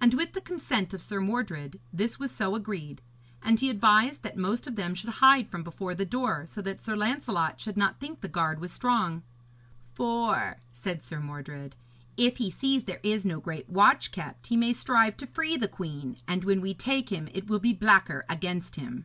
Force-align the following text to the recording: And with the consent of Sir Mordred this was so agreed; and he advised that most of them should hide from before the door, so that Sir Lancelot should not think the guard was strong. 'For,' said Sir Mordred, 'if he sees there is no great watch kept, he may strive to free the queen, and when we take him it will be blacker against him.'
And 0.00 0.14
with 0.14 0.32
the 0.32 0.40
consent 0.40 0.92
of 0.94 1.00
Sir 1.00 1.20
Mordred 1.20 1.78
this 1.92 2.18
was 2.18 2.32
so 2.32 2.56
agreed; 2.56 3.00
and 3.40 3.60
he 3.60 3.70
advised 3.70 4.24
that 4.24 4.36
most 4.36 4.66
of 4.66 4.74
them 4.74 4.96
should 4.96 5.10
hide 5.22 5.48
from 5.48 5.62
before 5.62 5.94
the 5.94 6.04
door, 6.04 6.44
so 6.44 6.60
that 6.62 6.80
Sir 6.80 6.96
Lancelot 6.96 7.60
should 7.60 7.76
not 7.76 8.00
think 8.00 8.20
the 8.20 8.26
guard 8.26 8.60
was 8.60 8.72
strong. 8.72 9.22
'For,' 9.94 10.56
said 10.72 11.04
Sir 11.04 11.20
Mordred, 11.20 11.76
'if 12.16 12.38
he 12.38 12.50
sees 12.50 12.82
there 12.82 12.98
is 13.04 13.24
no 13.24 13.38
great 13.38 13.68
watch 13.70 14.10
kept, 14.10 14.48
he 14.48 14.56
may 14.56 14.72
strive 14.72 15.16
to 15.18 15.26
free 15.28 15.56
the 15.56 15.68
queen, 15.68 16.16
and 16.26 16.42
when 16.42 16.60
we 16.60 16.74
take 16.74 17.10
him 17.12 17.28
it 17.32 17.46
will 17.46 17.60
be 17.60 17.72
blacker 17.72 18.24
against 18.28 18.74
him.' 18.74 19.04